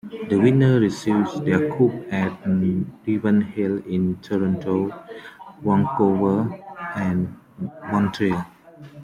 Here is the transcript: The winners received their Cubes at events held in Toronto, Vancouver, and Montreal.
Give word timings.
The 0.29 0.35
winners 0.39 0.81
received 0.81 1.45
their 1.45 1.69
Cubes 1.77 2.07
at 2.11 2.35
events 3.07 3.53
held 3.55 3.85
in 3.85 4.17
Toronto, 4.19 4.91
Vancouver, 5.63 6.59
and 6.95 7.35
Montreal. 7.61 8.43